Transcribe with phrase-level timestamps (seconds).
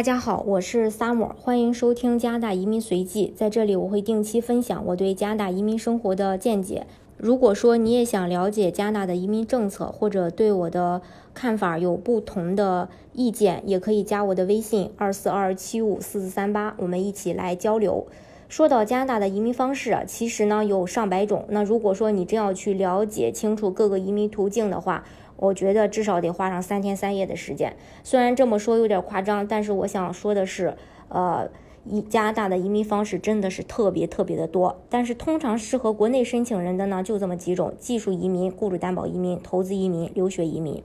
[0.00, 3.34] 大家好，我是 Summer，欢迎收听加拿大移民随记。
[3.36, 6.86] 在这里，我会定期分享我对加拿大移民生活的见解。
[7.18, 11.02] 如果说你也想了解加拿大的移民政策，或者对我的
[11.34, 18.06] 看法有不同的意见，也可以加我的微信二四二七五四四三八，我们一起来交流。
[18.48, 21.44] 说到加拿大的移民方式啊，其实呢有上百种。
[21.50, 25.04] 那如果说你真要去了解清楚各个移民途径的话，
[25.40, 27.74] 我觉得至少得花上三天三夜的时间。
[28.04, 30.76] 虽然这么说有点夸张，但是我想说的是，
[31.08, 31.48] 呃，
[31.84, 34.80] 移加拿大的移民方式真的是特别特别的多。
[34.90, 40.82] 但是通常适合国内申请人的呢，就这么几种：技术移民、雇主担保移民、投资移民、留学移民。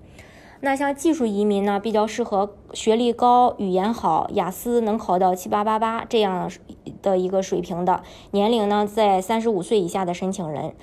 [0.61, 6.49] 那像技术移民呢，比较适合学历高、语言好、雅思能考到七八八八这样
[7.05, 8.01] 的一个水平的，
[8.31, 10.73] 年龄呢在三十五岁以下的申请人。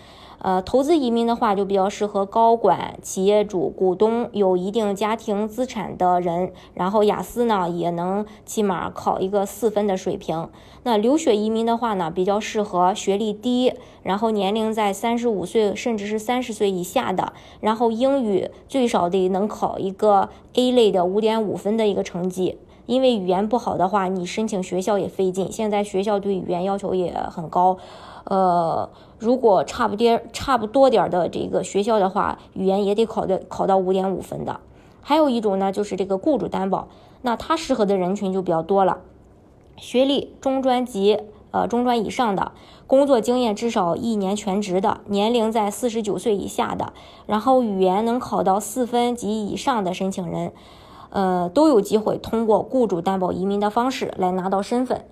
[0.45, 10.49] 呃，投资移民的话，就比较适合高管、企业主、股东有一定家庭资产的人，然后雅思呢也能起码考一个四分的水平。
[10.83, 22.59] 那留学移民的话呢，比较适合学历低，然后年龄在三十五岁甚至是三十岁以下的，然后英语最少得能考一个 A 类的五点五分的一个成绩。
[22.87, 25.51] 因为语言不好的话，你申请学校也费劲。
[25.51, 27.79] 现在学校对语言要求也很高。
[28.25, 28.89] 呃，
[29.19, 34.61] 如果差不多差不多点的这个学校的话，语言也得考的考到五点五分的。
[35.01, 36.87] 还有一种呢，就是这个雇主担保，
[37.23, 38.99] 那它适合的人群就比较多了，
[39.77, 41.19] 学历中专及
[41.51, 42.53] 呃中专以上的，
[42.87, 46.93] 工作经验至少一年全职的，年龄在四十九岁以下的，
[47.27, 50.53] 然后语言能考到四分及以上的申请人，
[51.13, 55.05] 呃，都有机会通过雇主担保移民的方式来拿到身份。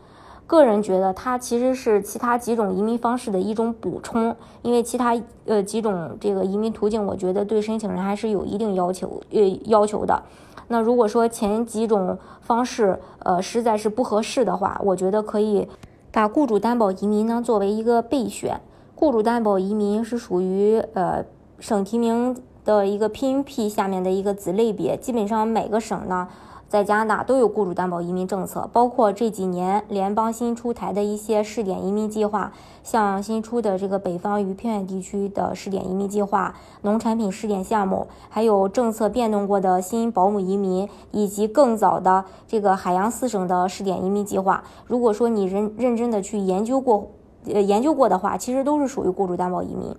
[0.47, 10.23] 个人觉得它其实是其他几种移民方式的一种补充，因为其他呃几种这个移民途径，我觉得对申请人还是有一定要求呃要求的。
[10.67, 15.69] 那如果说前几种方式呃实在是不合适的话，我觉得可以
[16.11, 18.61] 把雇主担保移民呢作为一个备选。
[18.97, 21.25] 雇主担保移民是属于呃
[21.61, 22.37] 省提名
[22.71, 26.29] 的一个 PNP 下面的一个子类别，基本上每个省呢。
[26.69, 32.53] 在加拿大都有雇主担保移民政策，包括这几年联邦新出台的一些试点移民计划，
[32.85, 44.63] 像新出的这个北方与偏远地区的试点移民计划、农产品试点项目，还有政策变动过的新保姆移民，以及更早的这个海洋四省的试点移民计划。
[44.87, 47.09] 如果说你认认真的去研究过，
[47.53, 49.93] 呃研究过的话，其实都是属于雇主担保移民。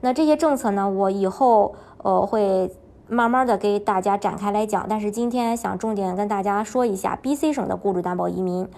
[0.00, 2.70] 那这些政策呢，我以后呃会。
[3.10, 8.68] 慢慢的给大家展开来讲，但是今天想重点跟大家说一下 B.C 省的雇主担保移民。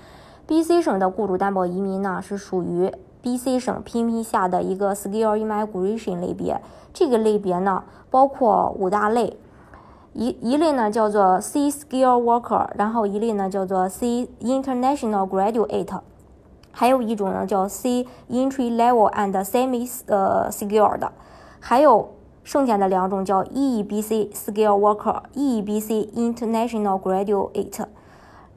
[0.46, 2.92] B.C 省的雇主担保移民呢，是属于
[3.22, 6.60] B.C 省 P.M.P 下的一个 Skill Immigration 类别。
[6.94, 9.36] 这个类别呢，包括五大类，
[10.12, 15.98] 一一类呢叫做 C Skill Worker，然后一类呢叫做 C International Graduate，
[16.70, 21.08] 还有一种呢叫 C Entry Level and Semi 呃 Skilled，
[21.58, 22.10] 还有。
[22.50, 27.86] 剩下的两种叫 EEBC Skill Worker，EEBC International Graduate，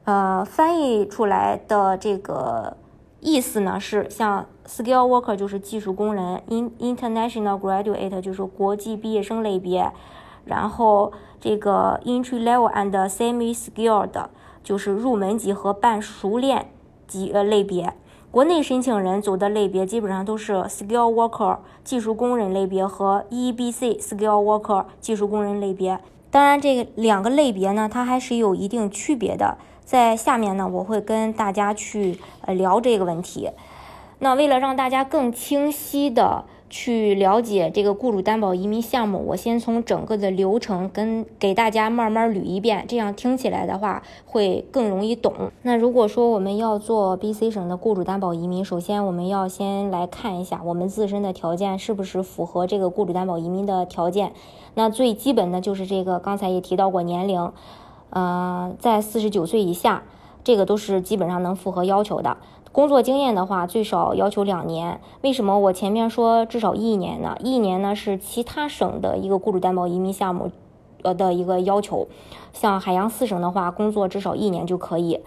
[0.02, 2.76] 呃，翻译出来的这个
[3.20, 9.92] 意思呢是像 Skill Worker 就是技术工人，In International Graduate 就是国际毕业生类别，
[10.44, 14.26] 然后这个 Entry Level and Semi Skilled
[14.64, 16.72] 就是入门级和半熟练
[17.06, 17.94] 级呃类别。
[18.34, 26.00] 国内申请人走的类别基本上都是 skill worker 技术工人类别和 EBC skill worker 技术工人类别。
[26.32, 29.56] 当然，这两个类别呢，它还是有一定区别的。
[29.84, 33.50] 在下面呢，我会跟大家去呃聊这个问题。
[34.18, 36.44] 那为了让大家更清晰的。
[36.70, 45.52] 去了解这个雇主担保移民项目，我先从整个的流程跟给大家慢慢捋一遍，这样听起来的话会更容易懂。
[45.62, 54.32] 那如果说我们要做 BC 省的雇主担保移民，首先我们要先来看一下我们自身的条件是不是符合这个雇主担保移民的条件。
[54.74, 57.52] 那最基本的就是这个，刚才也提到过年龄，
[58.10, 60.02] 呃，在四十九岁以下，
[60.42, 62.36] 这个都是基本上能符合要求的。
[62.74, 65.00] 工作经验的话，最少要求两年。
[65.22, 67.36] 为什么我前面说至少一年呢？
[67.38, 70.50] 一年呢是其他省的一个雇主担保移民项目，
[71.02, 72.08] 呃的一个要求。
[72.52, 75.20] 像海洋四省的话，工作至少一年就可以。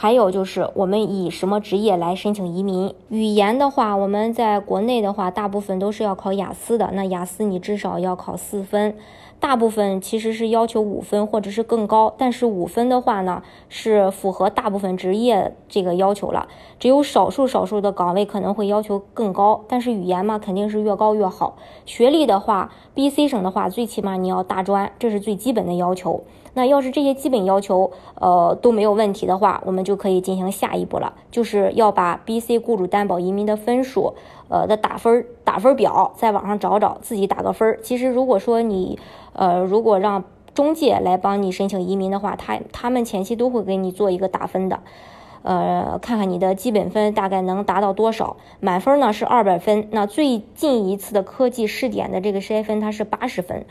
[0.00, 2.94] 还有就是我们以什么职业来申请移民？
[3.08, 6.90] 语言的话，我们在国内的话，大部分都是要考雅思的。
[6.92, 8.94] 那雅思你至少要考四分。
[9.40, 16.46] 大部分其实是要求五分或者是更高，但是五分的话呢，是符合大部分职业这个要求了。
[16.78, 21.56] 只有少数少数的岗位可能会要求更高，但是语言嘛，肯定是越高越好。
[21.86, 26.22] 学历的话，B、C 省的话，最起码你要大专，这是最基本的要求。
[26.54, 34.14] 那要是这些基本要求呃都没有问题的话，我们就可以进行下一步了，就是要把 BC 雇主担保移民的分数
[34.48, 37.78] 呃的打分打分表在网上找找，自己打个分。
[37.82, 38.98] 其实如果说你
[39.32, 40.24] 呃如果让
[40.54, 44.80] 中介来帮你申请移民的话，他他们前期都会给你做一个打分的，
[45.42, 48.36] 呃，看看你的基本分大概能达到多少。
[48.58, 53.66] 满分呢是二百分，那最近一次的科技试点的这个筛分它是八十分。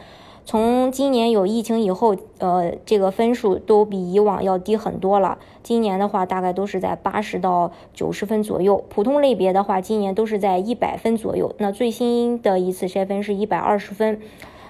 [0.48, 5.38] 从今年有疫情以后，呃，这个分数都比以往要低很多了。
[5.62, 8.82] 今年的话，大概都是在八十到九十分左右。
[8.88, 11.54] 普通类别的话，今年都是在一百分左右。
[11.58, 14.22] 那最新的一次筛分是一百二十分。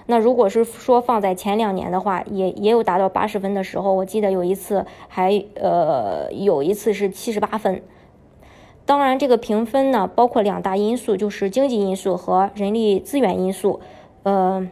[0.06, 3.92] 那如果是说放在前两年的话，也也有达到八十分的时候。
[3.92, 7.80] 我记得有一次还呃有一次是七十八分。
[8.84, 13.78] 当然，这个评分呢包括两大因素，就是经济因素和人力资源因素。
[14.24, 14.68] 呃，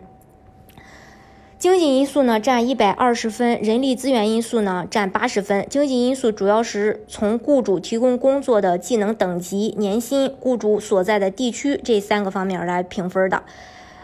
[1.59, 5.67] 经济因素呢占一百二十分，人力资源因素呢占八十分。
[5.71, 13.43] 经济因素主要是从雇主提供工作的技能等级、年薪、雇主所在的地区这三个方面来评分的。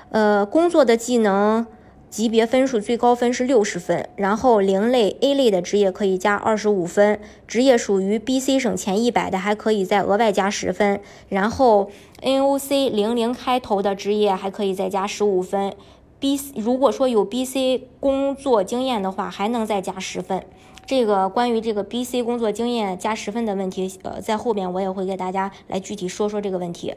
[0.09, 1.67] 呃，工作的技能
[2.09, 11.91] 级别分数最高分是六十分，然后零类 A 类的职业可以加二十五分，职业属于 BC 省前一百的还可以再额外加十分，然后
[12.23, 15.75] NOC 零零开头的职业还可以再加十五分
[16.23, 20.45] ，B 如果说有 BC 工作经验的话，还能再加十分。
[20.87, 26.95] 这个关于这个 BC 工作经验加十分的问题，呃，在后边我也会给大家来具体说说这个问题，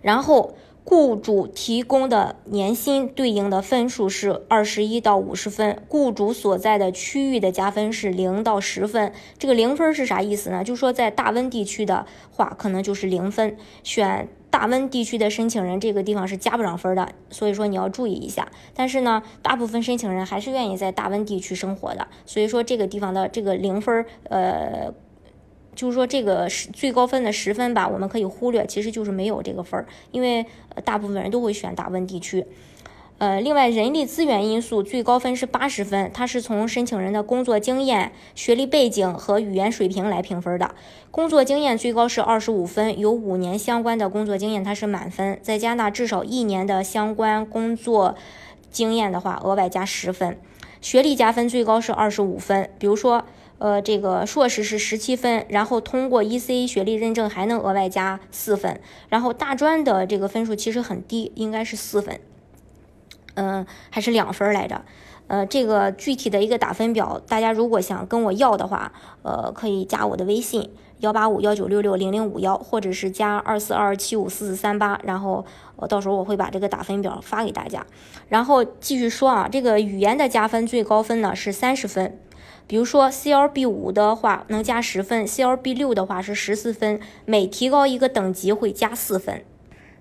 [0.00, 0.54] 然后。
[0.90, 9.12] 雇主提供的年薪对应的分数是二十一到五十分，雇主所在的区域的加分是零到十分。
[9.36, 10.64] 这个零分是啥意思呢？
[10.64, 13.58] 就说在大温地区的话，可能就是零分。
[13.84, 18.48] 选大温地区的申请人，这个地方是加不上分的，所以说你要注意一下。
[18.74, 24.92] 但是呢，大部分申请人还是愿意在大温地区生活的，所以说这个地方的这个零分，呃。
[25.76, 30.44] 就是说，这个十最高分的十分吧，我们可以忽略，其实就是没有这个分儿，因为
[30.84, 32.44] 大部分人都会选大温地区。
[33.18, 40.72] 呃，另外人力资源因素最高分是八十分，它是从申请人的工作经验、学历背景和语言水平来评分的。
[41.10, 45.38] 工作经验最高是二十五分，有五年相关的工作经验，它是满分。
[45.42, 48.14] 在加拿大至少一年的相关工作
[48.70, 50.38] 经验的话，额外加十分。
[50.80, 53.24] 学历加分最高是二十五分，比如说。
[53.60, 62.20] 呃，这个硕士是十七分，然后通过 EC 学历认证还能额外加四分，然后大专的这个分数其实很低，应该是四分，
[63.38, 64.82] 嗯，还是两分来着。
[65.28, 68.92] 呃，这个具体的一个打分表，大家如果想跟我要的话，
[69.22, 70.70] 呃，可以加我的微信
[71.00, 75.44] 幺八五幺九六六零零五幺，或者是加二四二七五四四三八，然后
[75.76, 77.86] 我到时候我会把这个打分表发给大家。
[78.28, 82.18] 然后继续说啊，这个语言的加分最高分呢是三十分。
[82.66, 89.44] 比如说 CLB 五的话能加十分，CLB 六的话是十四分，每提高一个等级会加四分。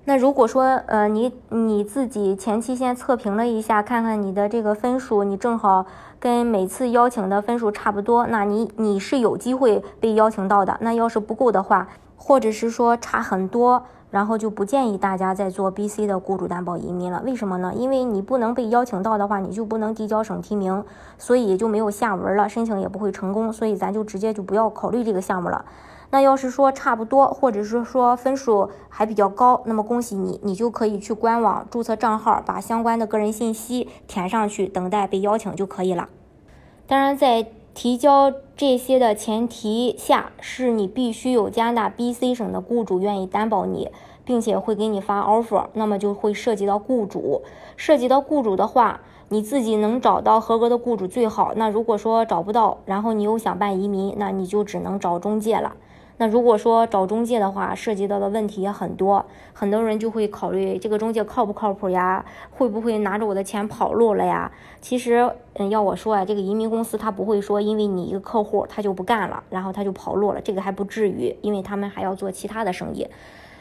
[0.09, 5.85] 那如果说呃你你自己前期先测评了一下，看看你的这个分数，你正好
[6.17, 10.77] 跟每次邀请的分数差不多，那你你是有机会被邀请到的。
[10.79, 13.83] 那要是不够的话，或者是说差很多。
[14.09, 17.73] 然后就不建议大家再做 BC 的雇主担保移民了，为什么呢？
[17.75, 20.81] 因为你不能被邀请到的话，你就不能递交省提名，
[21.17, 25.65] 所以就没有下文了，申请也不会成功，所以咱就直接就不要考虑这个项目了。
[26.09, 36.09] 那要是说差不多，或者是说分数还比较高，那么恭喜你，你就可以去官网注册账号，把相关的个人信息填上去，等待被邀请就可以了。
[36.85, 37.47] 当然在。
[37.77, 43.91] 提交这些的前提下，是你必须有加拿大 BC 省的雇主愿意担保你，
[44.25, 47.43] 并且会给你发 offer，那么就会涉及到雇主。
[47.75, 51.53] 涉及到雇主的话，你自己能找到合格的雇主最好。
[51.55, 55.75] 那如果说找不到，然后你又想办移民，那你就只能找中介了。
[56.19, 62.25] 那如果说找中介的话，涉及到的问题也很多，很多人就会考虑这个中介靠不靠谱呀？
[62.49, 64.51] 会不会拿着我的钱跑路了呀？
[64.81, 73.07] 其实，嗯，要我说啊，这个移民公司他不会说因为你一个客户他就不干了，然后他就跑路了，这个还不至于，因为他们还要做其他的生意。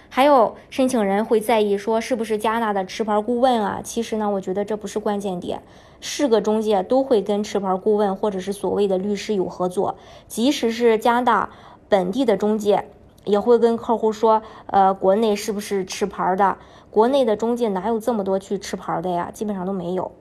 [0.09, 3.81] 还有申请人会在意说是不是加拿大的持牌顾问啊？
[3.85, 5.61] 其实呢，我觉得这不是关键点，
[6.01, 9.97] 是个中介都会跟持牌顾问或者是所谓的律师有合作，
[10.27, 11.51] 即使是加拿大。
[11.89, 12.89] 本地的中介
[13.25, 16.57] 也会跟客户说，呃，国内是不是持牌的？
[16.91, 19.31] 国内的中介哪有这么多去持牌的呀？
[19.33, 20.13] 基本上都没有。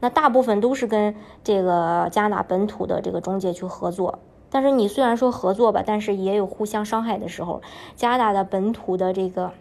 [0.00, 1.14] 那大部分都是跟
[1.44, 4.18] 这个加拿大本土的这个中介去合作。
[4.50, 7.62] 但是你虽然说合作吧，但是也有互相伤害的时候。
[7.96, 9.52] 加拿大的本土的这个。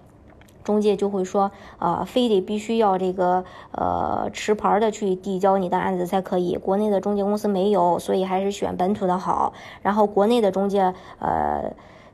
[0.72, 6.56] 中介就会说，呃，非得必须要这个呃持牌的去递交你的案子才可以。
[6.56, 9.52] 国内的中介公司没有，所以还是选本土的好。
[9.82, 11.74] 然后国内的中介，呃。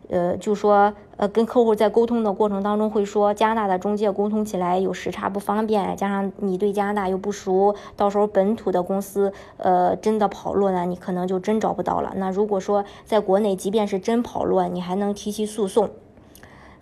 [0.10, 12.14] 呃，就说呃，跟客户在沟通的过程当中会说，加拿大的中介沟通起来有时差不方便，加上你对加拿大又不熟，到时候本土的公司呃真的跑路呢，你可能就真找不到了。
[12.16, 15.90] 那如果说在国内，即便是真跑路，你还能提起诉讼，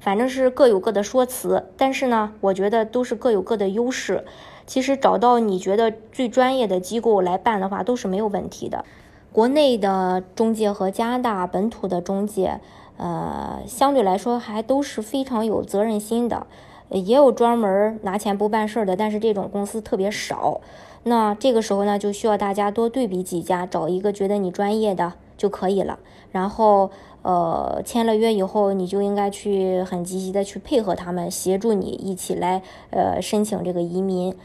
[0.06, 1.66] 反正是各有各的说辞。
[1.76, 4.24] 但是呢，我觉得都是各有各的优势。
[4.68, 8.86] 其实找到你觉得最专业的机构来办的话，都是没有问题的。
[9.32, 12.60] 国内的中介和加拿大本土的中介。
[12.98, 16.46] 呃，相对来说还都是非常有责任心的，
[16.90, 20.62] 也有专门拿钱不办事的，但是这种公司特别少。
[21.04, 26.00] 那这个时候呢，就需要大家多对比几家，找一个觉得你专业的就可以了。
[26.32, 34.36] 然后，呃，签了约以后，你就应该去很积极的去配合他们，协助你一起来呃申请这个移民。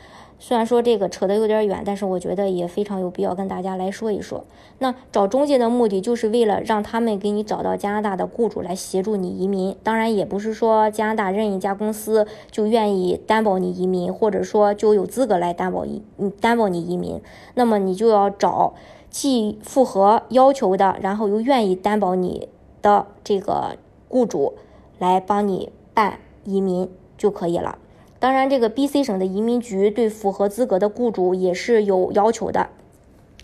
[0.43, 4.43] 虽然说这个扯得有点远，但是我觉得也非常有必要跟大家来说一说。
[4.79, 9.77] 那找中介的目的就是为了让他们给你找到加拿大的雇主来协助你移民。
[9.83, 16.01] 当然，也不是说加拿大任一家公司就愿意担保你移民，或者说就有资格来担保移
[16.41, 17.21] 担保你移民。
[17.53, 18.73] 那么你就要找
[19.11, 22.49] 既符合要求的，然后又愿意担保你
[22.81, 23.77] 的这个
[24.09, 24.55] 雇主
[24.99, 26.89] 来帮你办移民
[27.19, 27.77] 就可以了。
[28.19, 32.69] 当然，这个 B.C 省的移民局对符合资格的雇主也是有要求的。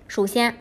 [0.06, 0.56] 首先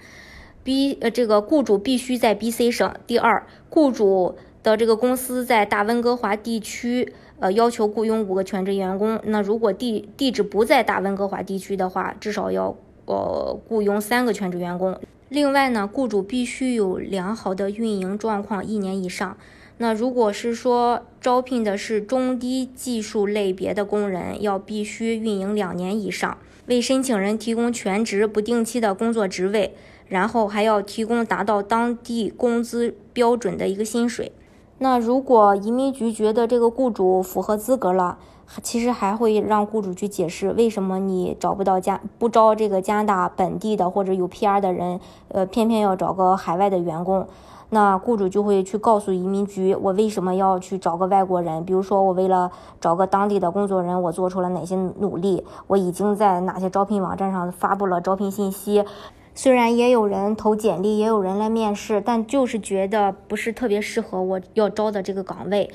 [0.63, 2.95] ，B 呃这个雇主必须在 B.C 省。
[3.05, 9.19] 第二，雇主的这个公司在大温哥华地区，呃，要求雇佣五个全职员工。
[9.25, 14.99] 那如果地地址不在大温哥华地区的话，至少要呃雇佣三个全职员工。
[15.29, 19.35] 另外呢，雇主必须有良好的运营状况一年以上。
[19.77, 29.75] 那如果是说招聘的是中低技术类别的工人，要必须运营两年以上，为申请人提供全职不定期的工作职位，
[30.07, 34.31] 然后还要提供达到当地工资标准的一个薪水。
[34.77, 38.17] 那如果移民局觉得这个雇主符合资格了，
[38.61, 44.99] 其实还会让雇主去解释为什么你找不到加不招这个加拿大本地的或者有 PR 的人，
[45.29, 47.27] 呃，偏偏要找个海外的员工。
[47.69, 51.65] 那雇主就会去告诉移民局，我为什么要去找个外国人？
[51.65, 55.43] 比如说，我为了找个当地的工作人，我做出了哪些努力？
[55.65, 58.85] 我已经在哪些招聘网站上发布了招聘信息？
[59.33, 65.69] 虽然也有人投简历，也有人来面试，但就是觉得不是特别适合我要招的这个岗位。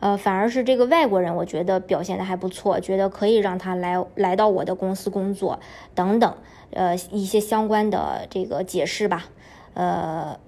[0.00, 5.60] 呃，反而是这个外国人，我觉得表现的还不错，觉得可以让他来来到我的公司工作
[5.94, 6.34] 等等。
[6.72, 9.26] 呃，一些相关的这个解释吧，
[9.74, 10.38] 呃。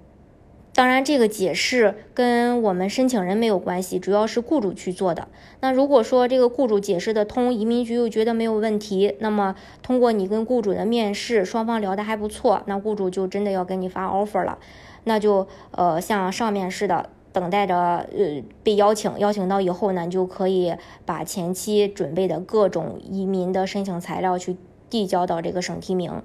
[0.75, 5.27] 当然，这个解释跟我们申请人没有关系，主要是雇主去做的。
[5.59, 14.57] 那如果说这个雇主解释的通，移民局又觉得没有问题，那么通过你跟雇主的面试，双方聊得还不错，那雇主就真的要给你发 offer 了。
[15.03, 20.73] 那就呃像上面似的，等待着呃被邀请，邀请到以后呢，就可以
[21.05, 24.55] 把前期准备的各种移民的申请材料去
[24.89, 26.21] 递交到这个省提名。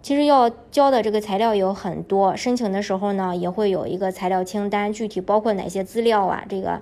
[0.00, 6.44] 其实要交的这个材料有很多，申请的时候呢也会有一个材料清单，具体包括哪些资料啊？
[6.48, 6.80] 这个，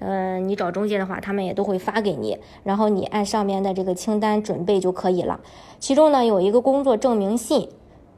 [0.00, 5.40] 嗯，你找中介的话，他们也都会发给你，然后你按上面的这个清单准备就可以了。
[5.80, 7.68] 其中呢有一个工作证明信，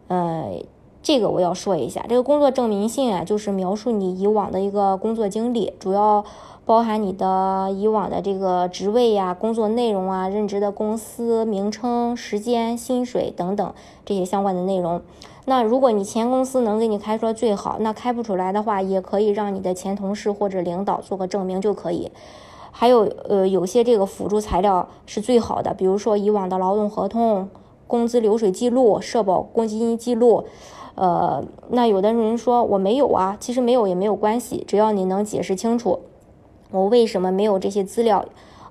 [0.08, 0.60] 呃，
[1.02, 6.24] 这个我要说一下，这个工作证明信啊，就是描述你以往的一个工作经历，主要。
[6.66, 15.02] 包含你的以往的这个职位呀、工作内容啊、任职的公司名称、时间、薪水等等这些相关的内容。
[15.46, 22.12] 那如果你前公司能给你开出来最好，那开不出来的话，也可以让你的前同事或者领导做个证明就可以。
[22.70, 27.48] 还有呃，有些这个辅助材料是最好的，比如说以往的劳动合同、
[27.90, 30.44] 工资流水记录、社保公积金记录。
[30.94, 35.98] 呃，那有的人说我没有啊，其实没有也没有关系，只要你能解释清楚。
[36.70, 38.24] 我为什么没有这些资料？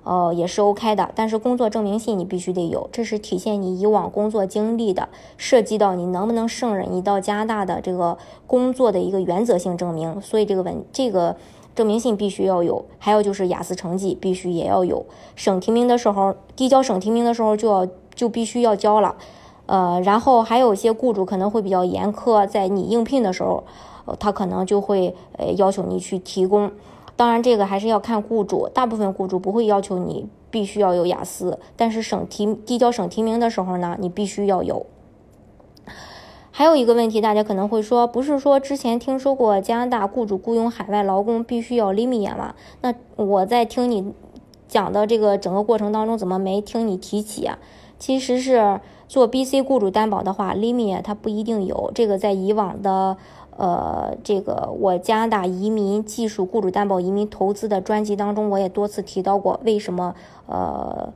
[0.04, 1.10] 呃，也是 OK 的。
[1.14, 10.18] 但是工作证明信你必须得有，这是体现你以往工作经历的，涉及到你能不能胜任你到加拿大的这个工作的一个原则性证明。
[10.22, 11.36] 所以这个文这个
[11.74, 12.86] 证明信必须要有。
[12.98, 15.04] 还有就是雅思成绩必须也要有。
[15.36, 17.86] 省提名的时候递交省提名的时候就要
[18.20, 19.16] 就必须要交了。
[19.64, 23.64] 呃，然后还有一些雇主可能会比较严苛，在你应聘的时候，
[24.18, 26.70] 他可能就会呃要求你去提供。
[27.16, 34.84] 当然，这个还是要看雇主，大部分雇主不会要求你必须要有雅思，但是省提递交省提名的时候呢，你必须要有。
[36.50, 42.54] 还有一个问题，大家可能会说，不是说之前听说过加拿大雇主雇佣海外劳工必须要 limit 吗？
[42.82, 44.12] 那我在听你
[44.68, 47.58] 讲的这个整个过程当中怎么没听你提起啊？
[48.00, 53.16] 其实是做 BC 雇主担保的话，limit 它不一定有这个，在以往的
[53.56, 60.14] 呃这个我加拿大移民技术雇主担保移民投资的专辑当中，我也多次提到过，为什么
[60.46, 61.12] 呃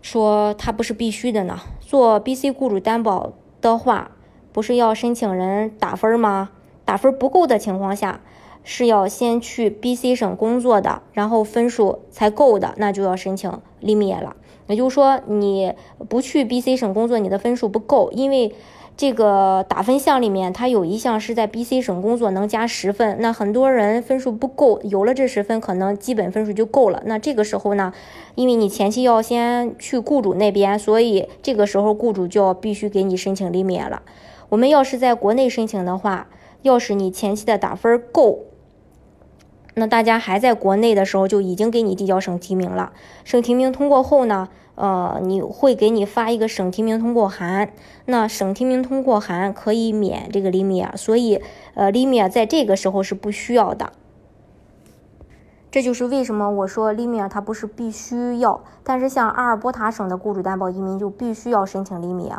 [0.00, 1.58] 说它不是必须的呢？
[1.80, 4.12] 做 BC 雇主担保的话，
[4.52, 6.50] 不是要申请人打分吗？
[6.86, 8.20] 打分不够的情况下。
[8.70, 13.50] 是要先去 BC 省工作的，然后分数才够的，那就要申请
[13.82, 14.36] limit 了。
[14.66, 15.72] 也就是说，你
[16.10, 18.54] 不去 BC 省工作，你的分数不够，因为
[18.94, 27.02] 这个打分项里面它有一项是在 BC 省工作能加十分，那很多人分数不够，有了这十分，可能基本分数就够了。
[27.06, 27.94] 那这个时候呢，
[28.34, 34.02] 因为你前期要先去雇主那边，所以这个时候雇主就要必须给你申请 limit 了。
[34.50, 36.28] 我们要是在国内申请的话，
[36.60, 38.47] 要是你前期的打分够。
[39.78, 42.92] 那大家还在国内的时候就已经给你递交省提名了，
[43.24, 47.70] 省提名通过后呢，呃，你会给你发一个省提名通过函，
[48.04, 51.40] 那省提名通过函可以免这个 limit，所以
[51.74, 53.92] 呃 limit 在这个时候是不需要的。
[55.70, 62.38] 这就是为什么我说 limit 它不是必须要，但是像阿尔伯塔省的雇主担保移民就必须要申请 limit。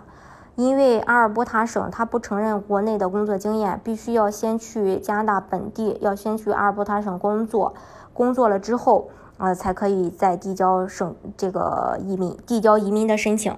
[0.59, 7.73] 因为阿尔伯塔省它不承认国内的工作经验，必须要先去加拿大本地，要先去阿尔伯塔省工作，
[8.11, 13.57] 工作了之后，呃，才可以再递交省这个移民递交移民的申请。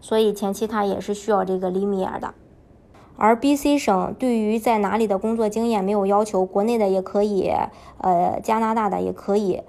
[0.00, 2.32] 所以前期他也是需要这个 limit 的。
[3.18, 7.52] 而 BC 省对于在哪里的工作经验没有要求，国内的也可以，
[7.98, 9.62] 呃，加拿大的也可以。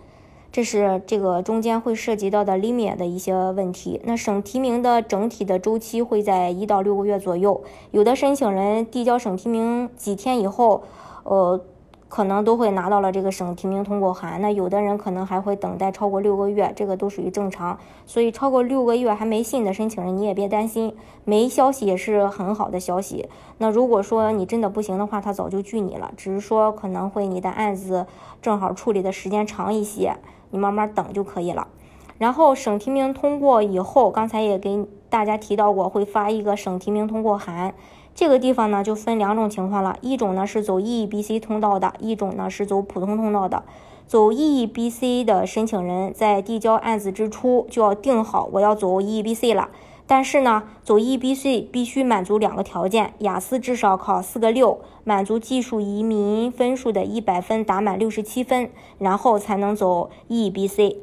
[0.51, 4.01] 这是这个中间会涉及到的 limit 的一些问题。
[4.05, 7.61] 那省提名的整体的周期会在一到六个月左右，
[7.91, 10.81] 有的申请人递交省提名几天以后，
[11.23, 11.59] 呃，
[12.09, 14.41] 可能都会拿到了这个省提名通过函。
[14.41, 17.77] 那有的人可能还会等待超过六个月，这个都属于正常。
[18.07, 23.27] 所以超过六个月还没信的申请人，你也别担心，没消息也是很好的消息。
[23.59, 28.07] 那如果说你真的不行的话，他早就拒你了，只是说可能会你的案子
[28.41, 30.15] 正好处理的时间长一些。
[30.51, 31.67] 你慢慢等就可以了，
[32.17, 37.73] 然后省提名通过以后，刚才也给大家提到过，会发一个省提名通过函。
[38.15, 43.63] 这个地方呢就分两种情况了，一种呢是走 EEBC 通道的，一种呢是走普通通道的。
[44.07, 49.69] 走 EEBC 的申请人在递交案子之初就要定好我要走 EEBC 了。
[50.09, 60.95] 但是呢，走 EBC 必须满足两个条件：雅思至少考四个六，满足技术移民分数的一百分打满六十七分，然后才能走 EBC。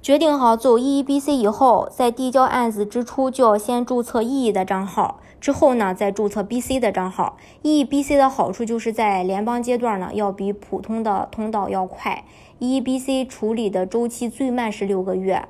[0.00, 7.36] 决定好走 EBC 以后，在递交案子之初就要先注册 EE 的账号，之后呢再注册 BC 的账号。
[7.62, 12.24] EBC 的好处就是在联邦阶段呢要比普通的通道要快
[12.58, 15.46] ，EBC 处理的周期最慢是六个月。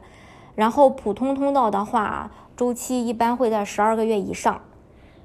[0.62, 4.61] 然后普通通道的话，周期一般会在十二个月以上。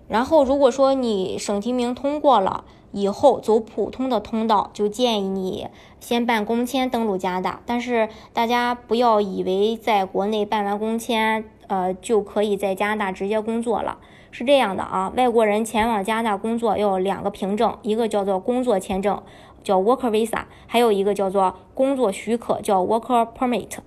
[0.08, 5.68] 然后如果说你省提名通过了以后，走普通的通道，就建议你
[6.00, 7.62] 先办工签登陆加拿大。
[7.68, 14.00] 但是大家不要以为在国内办完工签，呃，就可以在加拿大直接工作了。
[14.32, 19.22] 是这样的啊，外国人前往加拿大工作要两个凭证，一个叫做工作签证，
[19.64, 23.78] 叫 Worker Visa，还有一个叫做工作许可，叫 Worker Permit。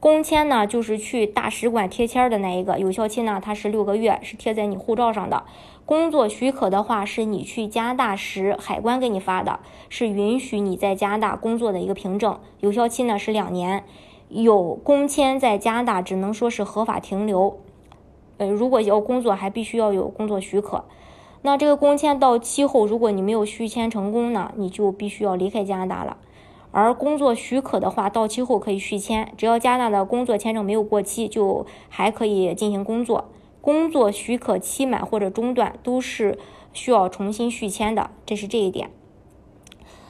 [0.00, 5.42] 工签呢，就是去大使馆贴签的那一个，有效期呢，它是六个月，是贴在你护照上的。
[5.84, 9.58] 工作许可的话，是你去加拿大时海关给你发的，
[9.88, 13.84] 是允许你在加拿大工作的一个凭证，有效期呢是两年。
[14.28, 17.58] 有工签在加拿大只能说是合法停留，
[18.36, 20.84] 呃，如果要工作还必须要有工作许可。
[21.42, 26.18] 那这个工签到期后，如果你没有续签成功呢，你就必须要离开加拿大了。
[26.70, 33.24] 而工作许可的话，到期后可以续签，只要加拿大的工作签证没有过期，就还可以进行工作。
[33.60, 36.38] 工作许可期满或者中断，都是
[36.72, 38.90] 需要重新续签的，这是这一点。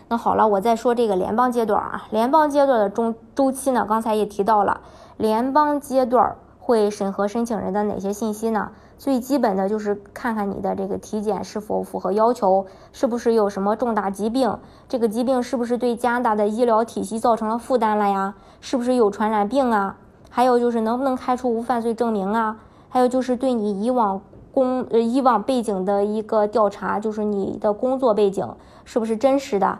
[0.08, 4.80] 那好了，我再说这个联邦阶段啊，联邦阶段的中周期呢，刚才也提到了，
[5.16, 8.72] 联邦阶段会审核申请人的哪些信息呢？
[8.98, 14.58] 最基本的就是看看你的这个体检是否符合要求，是不是有什么重大疾病，
[14.88, 18.34] 这个疾病是不是对加拿大的医疗体系造成了负担了呀？
[18.60, 19.96] 是不是有传染病啊？
[20.28, 22.58] 还有就是能不能开出无犯罪证明啊？
[22.88, 24.20] 还有就是对你以往
[24.52, 29.78] 工呃以往背景的一个调查，就是你的工作背景是不是真实的，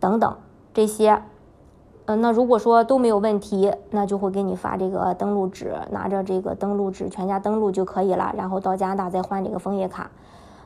[0.00, 0.36] 等等
[0.74, 1.22] 这些。
[2.06, 10.10] 嗯，那如果说都没有问题，那就会给你发这个登录纸，拿着这个登录纸全家登录就可以了，然后到加拿大再换这个枫叶卡。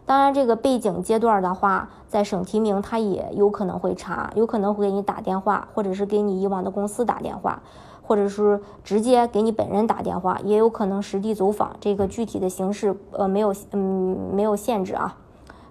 [0.04, 7.62] 当然，这个背景阶段的话，在省提名他也有可能会查，有可能会给你打电话，或者是给你以往的公司打电话，
[8.02, 11.76] 或者是直接给你本人打电话，也有可能实地走访。
[11.80, 15.16] 这个具体的形式，呃，没有，嗯，没有限制啊。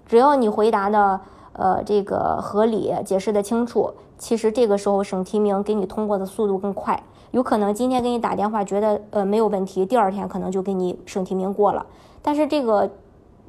[0.06, 1.20] 只要你回答的，
[1.54, 7.02] 呃，这个合理，解释的清楚，其实这个时候省提名给你通过的速度更快。
[7.32, 11.86] 有可能今天给你打电话，觉得呃没有问题，第二天可能就给你省提名过了。
[12.22, 12.90] 但是这个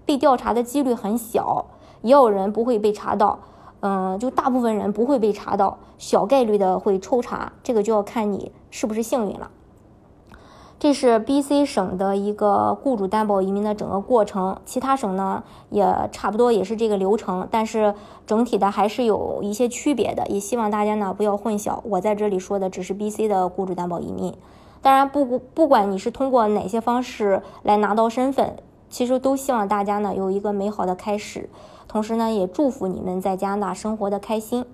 [0.06, 1.64] 被调查的几率很小，
[2.02, 3.38] 也有人不会被查到，
[3.80, 9.50] 嗯，就大部分人不会被查到，小概率的会抽查，这个就要看你是不是幸运了。
[10.80, 17.94] 这是 B、C 省的一个雇主担保移民的整个过程，其他省呢也差不多也是这个流程，但是
[18.26, 21.80] 整体的还是有一些区别的，也希望大家呢不要混淆。
[21.84, 24.34] 我在这里说的只是 B、C 的雇主担保移民，
[24.80, 28.56] 当然不不管你是通过哪些方式来拿到身份，
[28.88, 31.50] 其实都希望大家呢有一个美好的开始，
[31.88, 34.64] 同时呢也祝福你们在加拿大生活的开心。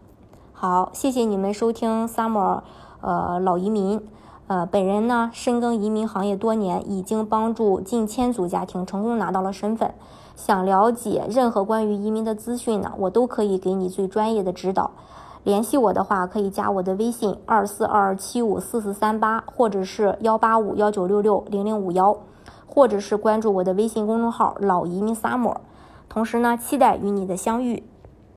[0.52, 2.60] 好，谢谢你们收听 Summer，
[3.00, 4.00] 呃老移民。
[4.48, 9.92] 呃，本人呢深耕移民行业多年，已经帮助近千组家庭成功拿到了身份。
[10.36, 14.92] 想了解任何关于移民的资讯呢，我都可以给你最专业的指导。
[15.42, 22.16] 联系我的话，可以加我的微信二四二七五四四三八，或者是幺八五幺九六六零零五幺，
[22.66, 25.56] 或者是关注我的微信公众号“老移民 summer”。
[26.08, 27.82] 同时呢，期待与你的相遇。